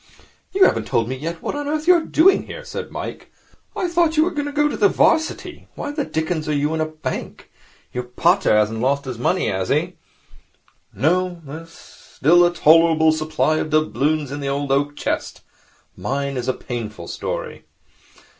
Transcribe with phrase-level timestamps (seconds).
[0.51, 3.31] 'You haven't told me yet what on earth you're doing here,' said Mike.
[3.75, 5.67] 'I thought you were going to the 'Varsity.
[5.75, 7.51] Why the dickens are you in a bank?
[7.93, 9.97] Your pater hasn't lost his money, has he?'
[10.91, 11.43] 'No.
[11.45, 15.41] There is still a tolerable supply of doubloons in the old oak chest.
[15.95, 17.65] Mine is a painful story.'